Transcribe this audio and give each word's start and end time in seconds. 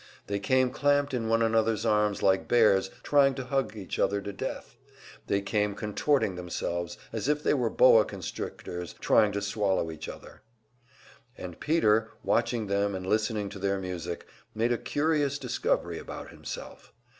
They 0.25 0.39
came 0.39 0.71
clamped 0.71 1.13
in 1.13 1.27
one 1.29 1.43
another's 1.43 1.85
arms 1.85 2.23
like 2.23 2.47
bears 2.47 2.89
trying 3.03 3.35
to 3.35 3.43
hug 3.45 3.75
each 3.75 3.99
other 3.99 4.19
to 4.21 4.33
death; 4.33 4.75
they 5.27 5.41
came 5.43 5.75
contorting 5.75 6.33
themselves 6.33 6.97
as 7.13 7.27
if 7.29 7.43
they 7.43 7.53
were 7.53 7.69
boa 7.69 8.03
constrictors 8.03 8.93
trying 8.99 9.31
to 9.33 9.43
swallow 9.43 9.91
each 9.91 10.09
other. 10.09 10.41
And 11.37 11.59
Peter, 11.59 12.09
watching 12.23 12.65
them 12.65 12.95
and 12.95 13.05
listening 13.05 13.47
to 13.49 13.59
their 13.59 13.77
music, 13.79 14.25
made 14.55 14.71
a 14.71 14.77
curious 14.79 15.37
discovery 15.37 15.99
about 15.99 16.31
himself. 16.31 16.91